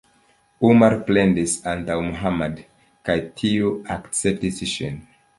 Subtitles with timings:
[0.67, 2.61] Umar plendis antaŭ Muhammad
[3.09, 4.97] kaj tiu akceptis ŝin.